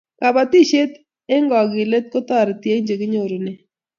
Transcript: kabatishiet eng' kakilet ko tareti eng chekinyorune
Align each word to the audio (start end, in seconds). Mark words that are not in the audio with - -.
kabatishiet 0.19 0.91
eng' 1.33 1.49
kakilet 1.51 2.05
ko 2.13 2.17
tareti 2.29 2.67
eng 2.71 2.85
chekinyorune 2.87 3.51